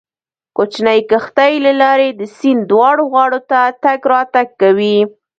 کوچنۍ 0.57 0.99
کښتۍ 1.09 1.53
له 1.65 1.71
لارې 1.81 2.09
د 2.19 2.21
سیند 2.37 2.61
دواړو 2.71 3.03
غاړو 3.13 3.39
ته 3.49 3.59
تګ 3.83 3.99
راتګ 4.11 4.47
کوي 4.61 4.97